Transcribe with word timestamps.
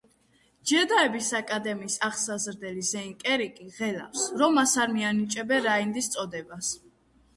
ჯედაების 0.69 1.27
აკადემიის 1.39 1.97
აღსაზრდელი 2.07 2.85
ზეინ 2.93 3.13
კერიკი 3.25 3.69
ღელავს, 3.77 4.25
რომ 4.43 4.57
მას 4.61 4.75
არ 4.85 4.97
მიანიჭებენ 4.97 5.65
რაინდის 5.71 6.11
წოდებას. 6.17 6.73